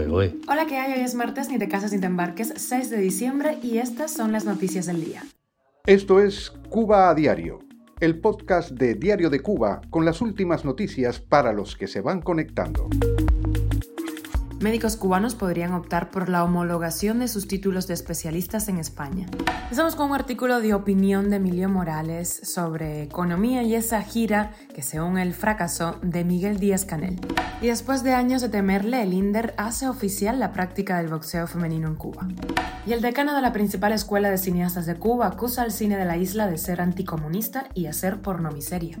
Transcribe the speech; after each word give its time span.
¿eh? 0.00 0.34
Hola, 0.48 0.66
¿qué 0.66 0.78
hay? 0.78 0.92
Hoy 0.94 1.00
es 1.04 1.14
martes, 1.14 1.50
ni 1.50 1.58
te 1.58 1.68
casas 1.68 1.92
ni 1.92 2.00
te 2.00 2.06
embarques, 2.06 2.54
6 2.56 2.88
de 2.88 2.96
diciembre, 2.98 3.58
y 3.62 3.78
estas 3.78 4.10
son 4.10 4.32
las 4.32 4.44
noticias 4.44 4.86
del 4.86 5.04
día. 5.04 5.22
Esto 5.84 6.20
es 6.20 6.50
Cuba 6.70 7.10
a 7.10 7.14
Diario, 7.14 7.58
el 8.00 8.18
podcast 8.18 8.70
de 8.70 8.94
Diario 8.94 9.28
de 9.28 9.40
Cuba 9.40 9.82
con 9.90 10.04
las 10.04 10.22
últimas 10.22 10.64
noticias 10.64 11.20
para 11.20 11.52
los 11.52 11.76
que 11.76 11.88
se 11.88 12.00
van 12.00 12.22
conectando 12.22 12.88
médicos 14.62 14.96
cubanos 14.96 15.34
podrían 15.34 15.72
optar 15.72 16.10
por 16.10 16.28
la 16.28 16.44
homologación 16.44 17.18
de 17.18 17.28
sus 17.28 17.48
títulos 17.48 17.86
de 17.86 17.94
especialistas 17.94 18.68
en 18.68 18.78
España. 18.78 19.26
Estamos 19.70 19.96
con 19.96 20.10
un 20.10 20.14
artículo 20.14 20.60
de 20.60 20.74
opinión 20.74 21.30
de 21.30 21.36
Emilio 21.36 21.68
Morales 21.68 22.40
sobre 22.44 23.02
economía 23.02 23.62
y 23.62 23.74
esa 23.74 24.02
gira 24.02 24.52
que 24.74 24.82
según 24.82 25.18
el 25.18 25.34
fracaso 25.34 25.98
de 26.02 26.24
Miguel 26.24 26.58
Díaz 26.58 26.84
Canel. 26.84 27.18
Y 27.60 27.66
después 27.66 28.02
de 28.02 28.14
años 28.14 28.40
de 28.40 28.48
temerle, 28.48 29.02
el 29.02 29.12
INDER 29.12 29.54
hace 29.56 29.88
oficial 29.88 30.38
la 30.38 30.52
práctica 30.52 30.98
del 30.98 31.08
boxeo 31.08 31.46
femenino 31.46 31.88
en 31.88 31.96
Cuba. 31.96 32.28
Y 32.86 32.92
el 32.92 33.00
decano 33.00 33.34
de 33.34 33.42
la 33.42 33.52
principal 33.52 33.92
escuela 33.92 34.30
de 34.30 34.38
cineastas 34.38 34.86
de 34.86 34.96
Cuba 34.96 35.26
acusa 35.26 35.62
al 35.62 35.72
cine 35.72 35.96
de 35.96 36.04
la 36.04 36.16
isla 36.16 36.46
de 36.46 36.58
ser 36.58 36.80
anticomunista 36.80 37.66
y 37.74 37.86
hacer 37.86 38.20
pornomiseria. 38.20 39.00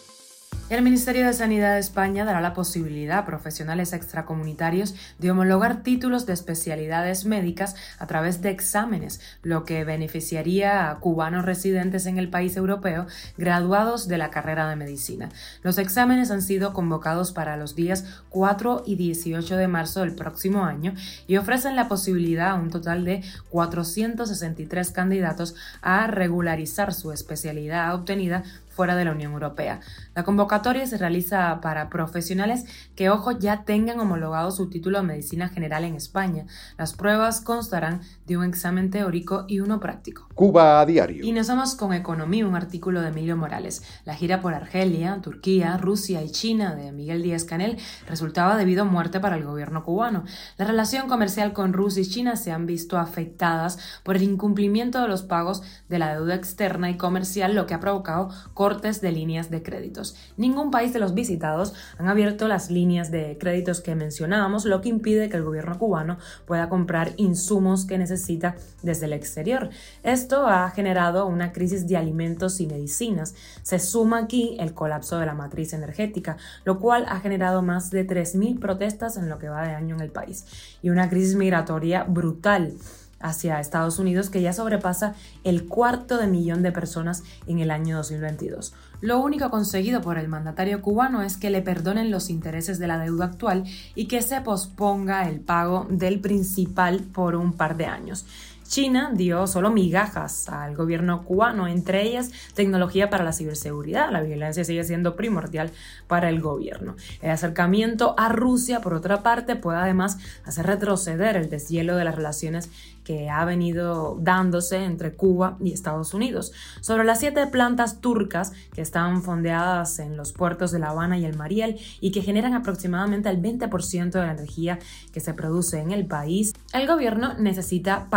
El 0.71 0.83
Ministerio 0.83 1.27
de 1.27 1.33
Sanidad 1.33 1.73
de 1.73 1.81
España 1.81 2.23
dará 2.23 2.39
la 2.39 2.53
posibilidad 2.53 3.17
a 3.17 3.25
profesionales 3.25 3.91
extracomunitarios 3.91 4.95
de 5.19 5.29
homologar 5.29 5.83
títulos 5.83 6.25
de 6.25 6.31
especialidades 6.31 7.25
médicas 7.25 7.75
a 7.99 8.07
través 8.07 8.41
de 8.41 8.51
exámenes, 8.51 9.19
lo 9.43 9.65
que 9.65 9.83
beneficiaría 9.83 10.89
a 10.89 10.99
cubanos 11.01 11.43
residentes 11.43 12.05
en 12.05 12.17
el 12.17 12.29
país 12.29 12.55
europeo 12.55 13.05
graduados 13.37 14.07
de 14.07 14.17
la 14.17 14.29
carrera 14.29 14.69
de 14.69 14.77
medicina. 14.77 15.27
Los 15.61 15.77
exámenes 15.77 16.31
han 16.31 16.41
sido 16.41 16.71
convocados 16.71 17.33
para 17.33 17.57
los 17.57 17.75
días 17.75 18.05
4 18.29 18.83
y 18.85 18.95
18 18.95 19.57
de 19.57 19.67
marzo 19.67 19.99
del 19.99 20.15
próximo 20.15 20.63
año 20.63 20.93
y 21.27 21.35
ofrecen 21.35 21.75
la 21.75 21.89
posibilidad 21.89 22.51
a 22.51 22.55
un 22.55 22.69
total 22.69 23.03
de 23.03 23.23
463 23.49 24.91
candidatos 24.91 25.53
a 25.81 26.07
regularizar 26.07 26.93
su 26.93 27.11
especialidad 27.11 27.93
obtenida 27.93 28.43
fuera 28.71 28.95
de 28.95 29.05
la 29.05 29.11
Unión 29.11 29.33
Europea. 29.33 29.79
La 30.15 30.23
convocatoria 30.23 30.87
se 30.87 30.97
realiza 30.97 31.59
para 31.61 31.89
profesionales 31.89 32.65
que, 32.95 33.09
ojo, 33.09 33.31
ya 33.31 33.63
tengan 33.63 33.99
homologado 33.99 34.51
su 34.51 34.69
título 34.69 34.99
de 34.99 35.07
medicina 35.07 35.49
general 35.49 35.83
en 35.83 35.95
España. 35.95 36.45
Las 36.77 36.93
pruebas 36.93 37.41
constarán 37.41 38.01
de 38.25 38.37
un 38.37 38.45
examen 38.45 38.89
teórico 38.89 39.45
y 39.47 39.59
uno 39.59 39.79
práctico. 39.79 40.27
Cuba 40.33 40.81
a 40.81 40.85
diario. 40.85 41.23
Y 41.23 41.31
nos 41.31 41.47
vamos 41.47 41.75
con 41.75 41.93
Economía, 41.93 42.47
un 42.47 42.55
artículo 42.55 43.01
de 43.01 43.09
Emilio 43.09 43.37
Morales. 43.37 43.83
La 44.05 44.15
gira 44.15 44.41
por 44.41 44.53
Argelia, 44.53 45.19
Turquía, 45.21 45.77
Rusia 45.77 46.23
y 46.23 46.31
China 46.31 46.75
de 46.75 46.91
Miguel 46.91 47.21
Díaz 47.21 47.43
Canel 47.43 47.77
resultaba 48.07 48.57
debido 48.57 48.83
a 48.83 48.85
muerte 48.85 49.19
para 49.19 49.35
el 49.35 49.43
gobierno 49.43 49.83
cubano. 49.83 50.23
La 50.57 50.65
relación 50.65 51.07
comercial 51.07 51.53
con 51.53 51.73
Rusia 51.73 52.01
y 52.01 52.07
China 52.07 52.35
se 52.35 52.51
han 52.51 52.65
visto 52.65 52.97
afectadas 52.97 53.77
por 54.03 54.15
el 54.15 54.23
incumplimiento 54.23 55.01
de 55.01 55.07
los 55.07 55.23
pagos 55.23 55.61
de 55.89 55.99
la 55.99 56.13
deuda 56.13 56.35
externa 56.35 56.89
y 56.89 56.97
comercial, 56.97 57.53
lo 57.53 57.65
que 57.65 57.73
ha 57.73 57.79
provocado 57.79 58.29
cortes 58.61 59.01
de 59.01 59.11
líneas 59.11 59.49
de 59.49 59.63
créditos. 59.63 60.15
Ningún 60.37 60.69
país 60.69 60.93
de 60.93 60.99
los 60.99 61.15
visitados 61.15 61.73
han 61.97 62.07
abierto 62.07 62.47
las 62.47 62.69
líneas 62.69 63.09
de 63.09 63.35
créditos 63.39 63.81
que 63.81 63.95
mencionábamos, 63.95 64.65
lo 64.65 64.81
que 64.81 64.89
impide 64.89 65.29
que 65.29 65.37
el 65.37 65.43
gobierno 65.43 65.79
cubano 65.79 66.19
pueda 66.45 66.69
comprar 66.69 67.13
insumos 67.17 67.85
que 67.85 67.97
necesita 67.97 68.55
desde 68.83 69.07
el 69.07 69.13
exterior. 69.13 69.71
Esto 70.03 70.45
ha 70.45 70.69
generado 70.69 71.25
una 71.25 71.53
crisis 71.53 71.87
de 71.87 71.97
alimentos 71.97 72.59
y 72.59 72.67
medicinas. 72.67 73.33
Se 73.63 73.79
suma 73.79 74.19
aquí 74.19 74.57
el 74.59 74.75
colapso 74.75 75.17
de 75.17 75.25
la 75.25 75.33
matriz 75.33 75.73
energética, 75.73 76.37
lo 76.63 76.79
cual 76.79 77.05
ha 77.09 77.19
generado 77.19 77.63
más 77.63 77.89
de 77.89 78.05
3.000 78.05 78.59
protestas 78.59 79.17
en 79.17 79.27
lo 79.27 79.39
que 79.39 79.49
va 79.49 79.65
de 79.65 79.73
año 79.73 79.95
en 79.95 80.01
el 80.01 80.11
país 80.11 80.45
y 80.83 80.91
una 80.91 81.09
crisis 81.09 81.33
migratoria 81.33 82.03
brutal 82.03 82.75
hacia 83.23 83.59
Estados 83.59 83.99
Unidos 83.99 84.29
que 84.29 84.41
ya 84.41 84.53
sobrepasa 84.53 85.13
el 85.43 85.67
cuarto 85.67 86.17
de 86.17 86.27
millón 86.27 86.63
de 86.63 86.71
personas 86.71 87.23
en 87.47 87.59
el 87.59 87.71
año 87.71 87.97
2022. 87.97 88.73
Lo 89.01 89.19
único 89.19 89.49
conseguido 89.49 90.01
por 90.01 90.17
el 90.17 90.27
mandatario 90.27 90.81
cubano 90.81 91.23
es 91.23 91.37
que 91.37 91.49
le 91.49 91.61
perdonen 91.61 92.11
los 92.11 92.29
intereses 92.29 92.77
de 92.77 92.87
la 92.87 92.99
deuda 92.99 93.25
actual 93.25 93.63
y 93.95 94.07
que 94.07 94.21
se 94.21 94.41
posponga 94.41 95.27
el 95.27 95.39
pago 95.39 95.87
del 95.89 96.19
principal 96.19 96.99
por 96.99 97.35
un 97.35 97.53
par 97.53 97.77
de 97.77 97.85
años. 97.85 98.25
China 98.71 99.11
dio 99.13 99.47
solo 99.47 99.69
migajas 99.69 100.47
al 100.47 100.77
gobierno 100.77 101.25
cubano, 101.25 101.67
entre 101.67 102.03
ellas 102.03 102.31
tecnología 102.53 103.09
para 103.09 103.25
la 103.25 103.33
ciberseguridad. 103.33 104.09
La 104.11 104.21
violencia 104.21 104.63
sigue 104.63 104.85
siendo 104.85 105.17
primordial 105.17 105.71
para 106.07 106.29
el 106.29 106.39
gobierno. 106.39 106.95
El 107.21 107.31
acercamiento 107.31 108.15
a 108.17 108.29
Rusia, 108.29 108.79
por 108.79 108.93
otra 108.93 109.23
parte, 109.23 109.57
puede 109.57 109.77
además 109.77 110.19
hacer 110.45 110.67
retroceder 110.67 111.35
el 111.35 111.49
deshielo 111.49 111.97
de 111.97 112.05
las 112.05 112.15
relaciones 112.15 112.69
que 113.03 113.29
ha 113.29 113.43
venido 113.45 114.17
dándose 114.21 114.83
entre 114.83 115.13
Cuba 115.13 115.57
y 115.59 115.73
Estados 115.73 116.13
Unidos. 116.13 116.53
Sobre 116.81 117.03
las 117.03 117.19
siete 117.19 117.45
plantas 117.47 117.99
turcas 117.99 118.53
que 118.73 118.81
están 118.81 119.21
fondeadas 119.21 119.99
en 119.99 120.15
los 120.15 120.31
puertos 120.31 120.71
de 120.71 120.79
La 120.79 120.89
Habana 120.89 121.17
y 121.17 121.25
el 121.25 121.35
Mariel 121.35 121.79
y 121.99 122.11
que 122.11 122.21
generan 122.21 122.53
aproximadamente 122.53 123.29
el 123.29 123.41
20% 123.41 124.11
de 124.11 124.25
la 124.25 124.31
energía 124.31 124.79
que 125.11 125.19
se 125.19 125.33
produce 125.33 125.79
en 125.79 125.91
el 125.91 126.05
país, 126.05 126.53
el 126.73 126.87
gobierno 126.87 127.33
necesita 127.37 128.07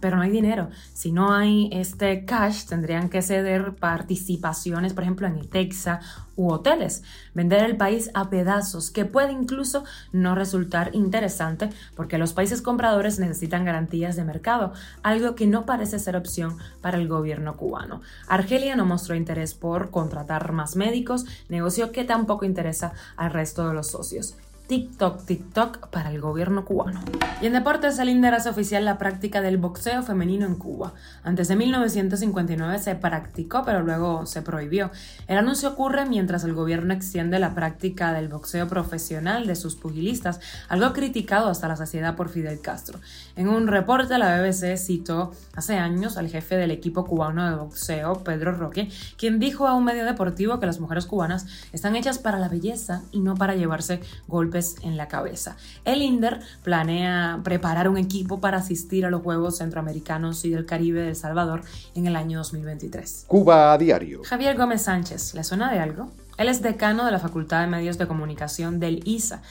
pero 0.00 0.16
no 0.16 0.22
hay 0.22 0.30
dinero. 0.30 0.70
Si 0.92 1.12
no 1.12 1.32
hay 1.32 1.68
este 1.72 2.24
cash, 2.24 2.66
tendrían 2.66 3.08
que 3.08 3.22
ceder 3.22 3.74
participaciones, 3.74 4.94
por 4.94 5.04
ejemplo, 5.04 5.26
en 5.26 5.48
Texas 5.48 6.04
u 6.36 6.50
hoteles. 6.50 7.02
Vender 7.34 7.64
el 7.64 7.76
país 7.76 8.10
a 8.14 8.30
pedazos, 8.30 8.90
que 8.90 9.04
puede 9.04 9.32
incluso 9.32 9.84
no 10.12 10.34
resultar 10.34 10.90
interesante 10.94 11.70
porque 11.94 12.18
los 12.18 12.32
países 12.32 12.62
compradores 12.62 13.18
necesitan 13.18 13.64
garantías 13.64 14.16
de 14.16 14.24
mercado, 14.24 14.72
algo 15.02 15.34
que 15.34 15.46
no 15.46 15.66
parece 15.66 15.98
ser 15.98 16.16
opción 16.16 16.58
para 16.80 16.98
el 16.98 17.08
gobierno 17.08 17.56
cubano. 17.56 18.02
Argelia 18.28 18.76
no 18.76 18.86
mostró 18.86 19.14
interés 19.14 19.54
por 19.54 19.90
contratar 19.90 20.52
más 20.52 20.76
médicos, 20.76 21.26
negocio 21.48 21.92
que 21.92 22.04
tampoco 22.04 22.44
interesa 22.44 22.92
al 23.16 23.32
resto 23.32 23.66
de 23.68 23.74
los 23.74 23.88
socios. 23.88 24.36
TikTok, 24.66 25.24
TikTok 25.24 25.88
para 25.90 26.10
el 26.10 26.20
gobierno 26.20 26.64
cubano. 26.64 27.00
Y 27.40 27.46
en 27.46 27.52
deportes, 27.52 28.00
el 28.00 28.08
INDER 28.08 28.34
hace 28.34 28.48
oficial 28.48 28.84
la 28.84 28.98
práctica 28.98 29.40
del 29.40 29.58
boxeo 29.58 30.02
femenino 30.02 30.44
en 30.44 30.56
Cuba. 30.56 30.92
Antes 31.22 31.46
de 31.46 31.54
1959 31.54 32.78
se 32.80 32.96
practicó, 32.96 33.62
pero 33.64 33.82
luego 33.82 34.26
se 34.26 34.42
prohibió. 34.42 34.90
El 35.28 35.38
anuncio 35.38 35.68
ocurre 35.68 36.06
mientras 36.06 36.42
el 36.42 36.52
gobierno 36.52 36.92
extiende 36.92 37.38
la 37.38 37.54
práctica 37.54 38.12
del 38.12 38.26
boxeo 38.26 38.66
profesional 38.66 39.46
de 39.46 39.54
sus 39.54 39.76
pugilistas, 39.76 40.40
algo 40.68 40.92
criticado 40.92 41.48
hasta 41.48 41.68
la 41.68 41.76
saciedad 41.76 42.16
por 42.16 42.28
Fidel 42.28 42.60
Castro. 42.60 42.98
En 43.36 43.48
un 43.48 43.68
reporte, 43.68 44.18
la 44.18 44.40
BBC 44.40 44.76
citó 44.78 45.30
hace 45.54 45.76
años 45.76 46.16
al 46.16 46.28
jefe 46.28 46.56
del 46.56 46.72
equipo 46.72 47.04
cubano 47.04 47.48
de 47.48 47.54
boxeo, 47.54 48.24
Pedro 48.24 48.52
Roque, 48.52 48.90
quien 49.16 49.38
dijo 49.38 49.68
a 49.68 49.74
un 49.74 49.84
medio 49.84 50.04
deportivo 50.04 50.58
que 50.58 50.66
las 50.66 50.80
mujeres 50.80 51.06
cubanas 51.06 51.46
están 51.72 51.94
hechas 51.94 52.18
para 52.18 52.40
la 52.40 52.48
belleza 52.48 53.02
y 53.12 53.20
no 53.20 53.36
para 53.36 53.54
llevarse 53.54 54.00
golpes 54.26 54.55
en 54.82 54.96
la 54.96 55.08
cabeza. 55.08 55.56
El 55.84 56.02
INDER 56.02 56.40
planea 56.62 57.40
preparar 57.44 57.88
un 57.88 57.98
equipo 57.98 58.40
para 58.40 58.58
asistir 58.58 59.04
a 59.04 59.10
los 59.10 59.22
Juegos 59.22 59.58
Centroamericanos 59.58 60.44
y 60.44 60.50
del 60.50 60.66
Caribe 60.66 61.02
de 61.02 61.10
El 61.10 61.16
Salvador 61.16 61.62
en 61.94 62.06
el 62.06 62.16
año 62.16 62.38
2023. 62.38 63.24
Cuba 63.26 63.72
a 63.72 63.78
diario. 63.78 64.22
Javier 64.24 64.56
Gómez 64.56 64.82
Sánchez, 64.82 65.34
¿le 65.34 65.44
suena 65.44 65.70
de 65.70 65.78
algo? 65.78 66.10
Él 66.38 66.48
es 66.48 66.62
decano 66.62 67.04
de 67.04 67.12
la 67.12 67.18
Facultad 67.18 67.62
de 67.62 67.66
Medios 67.66 67.98
de 67.98 68.06
Comunicación 68.06 68.80
del 68.80 69.02
ISA 69.06 69.42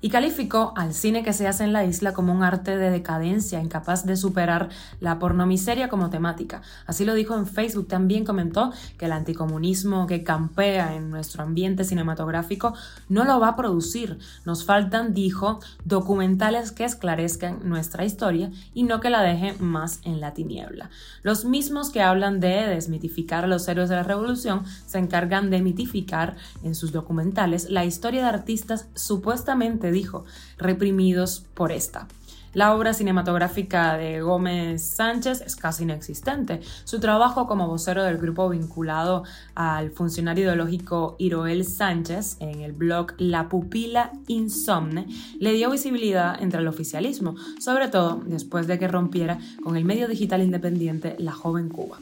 y 0.00 0.10
calificó 0.10 0.72
al 0.76 0.94
cine 0.94 1.22
que 1.22 1.32
se 1.32 1.46
hace 1.46 1.64
en 1.64 1.72
la 1.72 1.84
isla 1.84 2.12
como 2.12 2.32
un 2.32 2.42
arte 2.42 2.76
de 2.76 2.90
decadencia, 2.90 3.60
incapaz 3.60 4.06
de 4.06 4.16
superar 4.16 4.68
la 5.00 5.18
pornomiseria 5.18 5.88
como 5.88 6.10
temática. 6.10 6.62
Así 6.86 7.04
lo 7.04 7.14
dijo 7.14 7.36
en 7.36 7.46
Facebook. 7.46 7.88
También 7.88 8.24
comentó 8.24 8.72
que 8.98 9.06
el 9.06 9.12
anticomunismo 9.12 10.06
que 10.06 10.22
campea 10.22 10.94
en 10.96 11.10
nuestro 11.10 11.42
ambiente 11.42 11.84
cinematográfico 11.84 12.74
no 13.08 13.24
lo 13.24 13.40
va 13.40 13.48
a 13.48 13.56
producir. 13.56 14.18
Nos 14.44 14.64
faltan, 14.64 15.14
dijo, 15.14 15.60
documentales 15.84 16.72
que 16.72 16.84
esclarezcan 16.84 17.68
nuestra 17.68 18.04
historia 18.04 18.50
y 18.74 18.84
no 18.84 19.00
que 19.00 19.10
la 19.10 19.22
dejen 19.22 19.56
más 19.60 20.00
en 20.04 20.20
la 20.20 20.34
tiniebla. 20.34 20.90
Los 21.22 21.44
mismos 21.44 21.90
que 21.90 22.02
hablan 22.02 22.40
de 22.40 22.66
desmitificar 22.66 23.44
a 23.44 23.48
los 23.48 23.66
héroes 23.68 23.88
de 23.88 23.96
la 23.96 24.02
revolución 24.02 24.64
se 24.86 24.98
encargan 24.98 25.50
de 25.50 25.60
mitificar 25.60 26.36
en 26.62 26.74
sus 26.74 26.92
documentales 26.92 27.70
la 27.70 27.84
historia 27.84 28.22
de 28.22 28.28
artistas 28.28 28.88
supuestamente 28.94 29.89
dijo, 29.90 30.24
reprimidos 30.58 31.44
por 31.54 31.72
esta. 31.72 32.08
La 32.52 32.74
obra 32.74 32.94
cinematográfica 32.94 33.96
de 33.96 34.22
Gómez 34.22 34.82
Sánchez 34.82 35.40
es 35.42 35.54
casi 35.54 35.84
inexistente. 35.84 36.60
Su 36.82 36.98
trabajo 36.98 37.46
como 37.46 37.68
vocero 37.68 38.02
del 38.02 38.18
grupo 38.18 38.48
vinculado 38.48 39.22
al 39.54 39.92
funcionario 39.92 40.46
ideológico 40.46 41.14
Iroel 41.20 41.64
Sánchez 41.64 42.38
en 42.40 42.62
el 42.62 42.72
blog 42.72 43.12
La 43.18 43.48
Pupila 43.48 44.10
Insomne 44.26 45.06
le 45.38 45.52
dio 45.52 45.70
visibilidad 45.70 46.42
entre 46.42 46.60
el 46.60 46.66
oficialismo, 46.66 47.36
sobre 47.60 47.86
todo 47.86 48.20
después 48.26 48.66
de 48.66 48.80
que 48.80 48.88
rompiera 48.88 49.38
con 49.62 49.76
el 49.76 49.84
medio 49.84 50.08
digital 50.08 50.42
independiente 50.42 51.14
La 51.20 51.30
Joven 51.30 51.68
Cuba. 51.68 51.98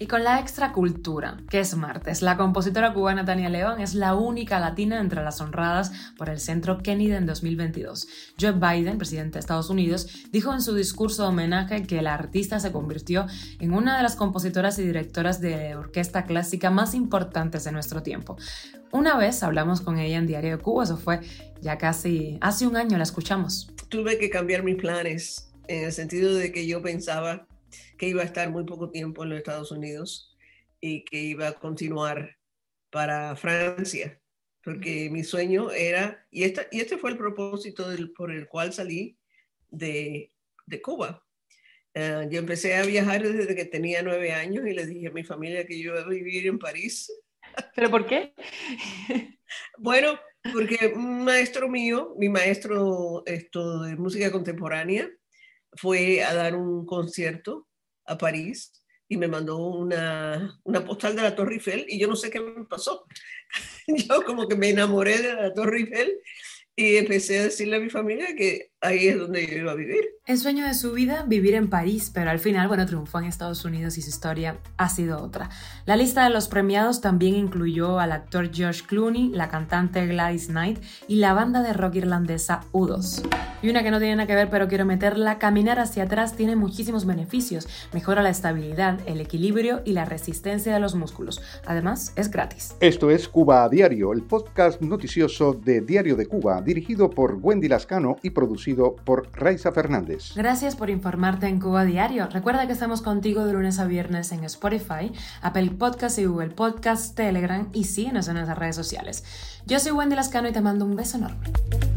Y 0.00 0.06
con 0.08 0.24
la 0.24 0.40
extracultura, 0.40 1.36
que 1.48 1.60
es 1.60 1.76
martes, 1.76 2.20
la 2.20 2.36
compositora 2.36 2.92
cubana 2.92 3.24
Tania 3.24 3.48
León 3.48 3.80
es 3.80 3.94
la 3.94 4.16
única 4.16 4.58
latina 4.58 4.98
entre 4.98 5.22
las 5.22 5.40
honradas 5.40 5.92
por 6.16 6.30
el 6.30 6.40
Centro 6.40 6.78
Kennedy 6.78 7.12
en 7.12 7.26
2022. 7.26 8.08
Joe 8.40 8.52
Biden, 8.52 8.98
presidente 8.98 9.34
de 9.34 9.40
Estados 9.40 9.67
Unidos, 9.70 10.08
dijo 10.30 10.52
en 10.52 10.62
su 10.62 10.74
discurso 10.74 11.22
de 11.22 11.28
homenaje 11.28 11.82
que 11.82 12.02
la 12.02 12.14
artista 12.14 12.60
se 12.60 12.72
convirtió 12.72 13.26
en 13.60 13.72
una 13.72 13.96
de 13.96 14.02
las 14.02 14.16
compositoras 14.16 14.78
y 14.78 14.84
directoras 14.84 15.40
de 15.40 15.74
orquesta 15.74 16.24
clásica 16.24 16.70
más 16.70 16.94
importantes 16.94 17.64
de 17.64 17.72
nuestro 17.72 18.02
tiempo. 18.02 18.36
Una 18.90 19.16
vez 19.16 19.42
hablamos 19.42 19.80
con 19.80 19.98
ella 19.98 20.16
en 20.16 20.26
Diario 20.26 20.56
de 20.56 20.62
Cuba, 20.62 20.84
eso 20.84 20.96
fue 20.96 21.20
ya 21.60 21.78
casi 21.78 22.38
hace 22.40 22.66
un 22.66 22.76
año 22.76 22.96
la 22.96 23.02
escuchamos. 23.04 23.70
Tuve 23.88 24.18
que 24.18 24.30
cambiar 24.30 24.62
mis 24.62 24.76
planes 24.76 25.52
en 25.66 25.84
el 25.84 25.92
sentido 25.92 26.34
de 26.34 26.52
que 26.52 26.66
yo 26.66 26.82
pensaba 26.82 27.46
que 27.98 28.08
iba 28.08 28.22
a 28.22 28.24
estar 28.24 28.50
muy 28.50 28.64
poco 28.64 28.90
tiempo 28.90 29.22
en 29.22 29.30
los 29.30 29.38
Estados 29.38 29.70
Unidos 29.70 30.36
y 30.80 31.04
que 31.04 31.20
iba 31.20 31.48
a 31.48 31.52
continuar 31.52 32.36
para 32.90 33.36
Francia, 33.36 34.20
porque 34.64 35.10
mi 35.10 35.24
sueño 35.24 35.70
era, 35.70 36.26
y, 36.30 36.44
esta, 36.44 36.66
y 36.70 36.80
este 36.80 36.96
fue 36.96 37.10
el 37.10 37.18
propósito 37.18 37.86
por 38.16 38.30
el 38.30 38.48
cual 38.48 38.72
salí 38.72 39.17
de, 39.70 40.32
de 40.66 40.82
Cuba. 40.82 41.24
Uh, 41.94 42.28
yo 42.30 42.38
empecé 42.38 42.76
a 42.76 42.84
viajar 42.84 43.22
desde 43.22 43.56
que 43.56 43.64
tenía 43.64 44.02
nueve 44.02 44.32
años 44.32 44.66
y 44.66 44.72
le 44.72 44.86
dije 44.86 45.08
a 45.08 45.12
mi 45.12 45.24
familia 45.24 45.66
que 45.66 45.80
yo 45.80 45.92
iba 45.92 46.00
a 46.00 46.08
vivir 46.08 46.46
en 46.46 46.58
París. 46.58 47.10
¿Pero 47.74 47.90
por 47.90 48.06
qué? 48.06 48.34
bueno, 49.78 50.18
porque 50.52 50.92
un 50.94 51.24
maestro 51.24 51.68
mío, 51.68 52.14
mi 52.18 52.28
maestro 52.28 53.22
esto, 53.26 53.82
de 53.82 53.96
música 53.96 54.30
contemporánea, 54.30 55.10
fue 55.72 56.22
a 56.22 56.34
dar 56.34 56.54
un 56.54 56.86
concierto 56.86 57.66
a 58.04 58.16
París 58.16 58.72
y 59.08 59.16
me 59.16 59.28
mandó 59.28 59.56
una, 59.58 60.60
una, 60.64 60.84
postal 60.84 61.16
de 61.16 61.22
la 61.22 61.34
Torre 61.34 61.54
Eiffel 61.54 61.86
y 61.88 61.98
yo 61.98 62.08
no 62.08 62.16
sé 62.16 62.30
qué 62.30 62.40
me 62.40 62.64
pasó. 62.64 63.06
yo 63.86 64.22
como 64.24 64.46
que 64.46 64.56
me 64.56 64.70
enamoré 64.70 65.18
de 65.18 65.34
la 65.34 65.54
Torre 65.54 65.78
Eiffel 65.78 66.20
y 66.76 66.96
empecé 66.96 67.40
a 67.40 67.44
decirle 67.44 67.76
a 67.76 67.80
mi 67.80 67.90
familia 67.90 68.36
que 68.36 68.72
ahí 68.80 69.08
es 69.08 69.18
donde 69.18 69.46
yo 69.46 69.56
iba 69.56 69.72
a 69.72 69.74
vivir. 69.74 70.18
El 70.26 70.38
sueño 70.38 70.66
de 70.66 70.74
su 70.74 70.92
vida, 70.92 71.24
vivir 71.26 71.54
en 71.54 71.70
París, 71.70 72.10
pero 72.12 72.30
al 72.30 72.38
final, 72.38 72.68
bueno, 72.68 72.84
triunfó 72.84 73.18
en 73.18 73.24
Estados 73.24 73.64
Unidos 73.64 73.96
y 73.96 74.02
su 74.02 74.10
historia 74.10 74.58
ha 74.76 74.88
sido 74.90 75.22
otra. 75.22 75.48
La 75.86 75.96
lista 75.96 76.24
de 76.24 76.30
los 76.30 76.48
premiados 76.48 77.00
también 77.00 77.34
incluyó 77.34 77.98
al 77.98 78.12
actor 78.12 78.50
George 78.52 78.82
Clooney, 78.86 79.30
la 79.30 79.48
cantante 79.48 80.06
Gladys 80.06 80.48
Knight 80.48 80.80
y 81.08 81.16
la 81.16 81.32
banda 81.32 81.62
de 81.62 81.72
rock 81.72 81.96
irlandesa 81.96 82.60
U2. 82.72 83.26
Y 83.62 83.70
una 83.70 83.82
que 83.82 83.90
no 83.90 83.98
tiene 83.98 84.16
nada 84.16 84.26
que 84.26 84.34
ver, 84.34 84.50
pero 84.50 84.68
quiero 84.68 84.84
meterla, 84.84 85.38
caminar 85.38 85.80
hacia 85.80 86.04
atrás 86.04 86.36
tiene 86.36 86.54
muchísimos 86.54 87.06
beneficios. 87.06 87.66
Mejora 87.94 88.22
la 88.22 88.30
estabilidad, 88.30 89.00
el 89.06 89.20
equilibrio 89.20 89.80
y 89.84 89.92
la 89.92 90.04
resistencia 90.04 90.74
de 90.74 90.78
los 90.78 90.94
músculos. 90.94 91.40
Además, 91.64 92.12
es 92.16 92.30
gratis. 92.30 92.76
Esto 92.80 93.10
es 93.10 93.28
Cuba 93.28 93.64
a 93.64 93.68
Diario, 93.68 94.12
el 94.12 94.22
podcast 94.22 94.80
noticioso 94.82 95.54
de 95.54 95.80
Diario 95.80 96.16
de 96.16 96.26
Cuba, 96.26 96.60
dirigido 96.60 97.08
por 97.08 97.38
Wendy 97.40 97.68
Lascano 97.68 98.16
y 98.22 98.30
producido 98.30 98.67
por 98.76 99.28
Raiza 99.32 99.72
Fernández. 99.72 100.32
Gracias 100.34 100.76
por 100.76 100.90
informarte 100.90 101.46
en 101.46 101.60
Cuba 101.60 101.84
Diario. 101.84 102.28
Recuerda 102.30 102.66
que 102.66 102.72
estamos 102.72 103.02
contigo 103.02 103.44
de 103.44 103.52
lunes 103.52 103.78
a 103.78 103.86
viernes 103.86 104.32
en 104.32 104.44
Spotify, 104.44 105.12
Apple 105.42 105.70
Podcast 105.78 106.18
y 106.18 106.26
Google 106.26 106.50
Podcast, 106.50 107.14
Telegram 107.14 107.68
y 107.72 107.84
síguenos 107.84 108.28
en 108.28 108.34
nuestras 108.34 108.58
redes 108.58 108.76
sociales. 108.76 109.24
Yo 109.66 109.78
soy 109.78 109.92
Wendy 109.92 110.16
Lascano 110.16 110.48
y 110.48 110.52
te 110.52 110.60
mando 110.60 110.84
un 110.84 110.96
beso 110.96 111.18
enorme. 111.18 111.87